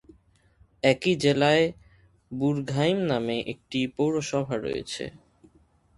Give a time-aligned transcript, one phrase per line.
[0.83, 1.65] একই জেলায়
[2.31, 5.03] বুরঘাইম নামে একটি পৌরসভা রয়েছে।